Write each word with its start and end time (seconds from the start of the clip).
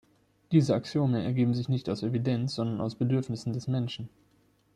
Diese 0.51 0.73
Axiome 0.73 1.23
ergeben 1.23 1.53
sich 1.53 1.69
nicht 1.69 1.87
aus 1.87 2.01
Evidenz, 2.01 2.55
sondern 2.55 2.81
aus 2.81 2.95
Bedürfnissen 2.95 3.53
des 3.53 3.67
Menschen. 3.67 4.09